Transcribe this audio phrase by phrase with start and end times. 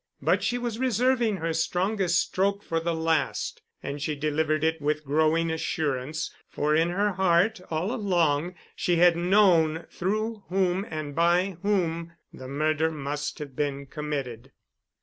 [0.19, 5.05] But she was reserving her strongest stroke for the last and she delivered it with
[5.05, 11.57] growing assurance, for in her heart all along she had known through whom and by
[11.61, 14.51] whom the murder must have been committed.